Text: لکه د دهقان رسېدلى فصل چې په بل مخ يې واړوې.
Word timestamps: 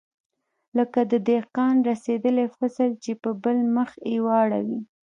لکه 0.77 0.99
د 1.11 1.13
دهقان 1.29 1.75
رسېدلى 1.89 2.45
فصل 2.57 2.89
چې 3.03 3.11
په 3.21 3.29
بل 3.43 3.57
مخ 3.75 3.89
يې 4.11 4.17
واړوې. 4.25 4.79